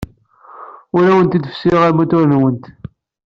Ur 0.95 1.03
awent-d-fessiɣ 1.11 1.81
amutur-nwent. 1.89 2.65